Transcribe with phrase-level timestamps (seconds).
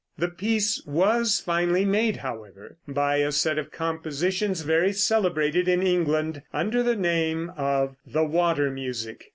[0.17, 6.41] The peace was finally made, however, by a set of compositions very celebrated in England
[6.51, 9.29] under the name of "The Water Music."